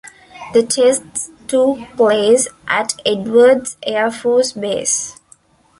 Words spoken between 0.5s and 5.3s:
The tests took place at Edwards Air Force Base.